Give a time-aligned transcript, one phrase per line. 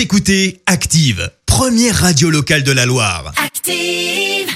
[0.00, 3.34] Vous écoutez Active, première radio locale de la Loire.
[3.36, 4.48] Active.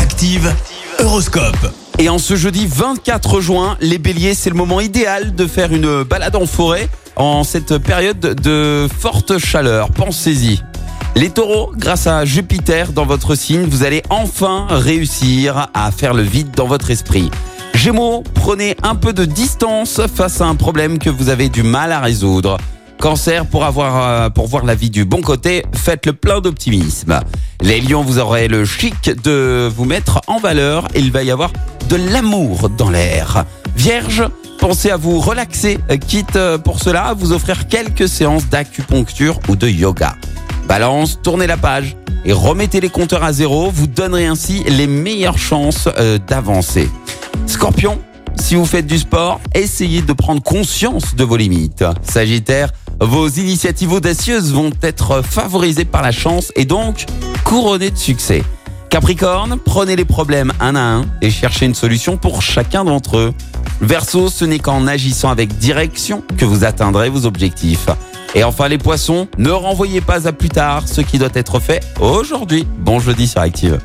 [0.00, 0.50] Active,
[0.98, 1.74] Horoscope.
[1.98, 6.04] Et en ce jeudi 24 juin, les béliers, c'est le moment idéal de faire une
[6.04, 9.90] balade en forêt en cette période de forte chaleur.
[9.90, 10.62] Pensez-y.
[11.16, 16.22] Les taureaux, grâce à Jupiter dans votre signe, vous allez enfin réussir à faire le
[16.22, 17.30] vide dans votre esprit.
[17.74, 21.92] Gémeaux, prenez un peu de distance face à un problème que vous avez du mal
[21.92, 22.56] à résoudre.
[23.00, 27.20] Cancer, pour avoir, euh, pour voir la vie du bon côté, faites le plein d'optimisme.
[27.60, 31.30] Les lions, vous aurez le chic de vous mettre en valeur et il va y
[31.30, 31.52] avoir
[31.88, 33.44] de l'amour dans l'air.
[33.76, 34.24] Vierge,
[34.58, 39.54] pensez à vous relaxer, quitte euh, pour cela à vous offrir quelques séances d'acupuncture ou
[39.54, 40.16] de yoga.
[40.66, 45.38] Balance, tournez la page et remettez les compteurs à zéro, vous donnerez ainsi les meilleures
[45.38, 46.90] chances euh, d'avancer.
[47.46, 48.00] Scorpion,
[48.36, 51.84] si vous faites du sport, essayez de prendre conscience de vos limites.
[52.02, 57.06] Sagittaire, vos initiatives audacieuses vont être favorisées par la chance et donc
[57.44, 58.42] couronnées de succès.
[58.90, 63.34] Capricorne, prenez les problèmes un à un et cherchez une solution pour chacun d'entre eux.
[63.80, 67.86] Verseau, ce n'est qu'en agissant avec direction que vous atteindrez vos objectifs.
[68.34, 71.80] Et enfin les poissons, ne renvoyez pas à plus tard ce qui doit être fait
[72.00, 72.66] aujourd'hui.
[72.80, 73.78] Bon jeudi sur Active.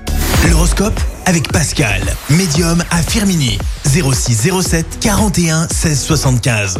[0.50, 3.58] L'horoscope avec Pascal, médium à Firmini.
[3.86, 6.80] 06 07 41 16 75.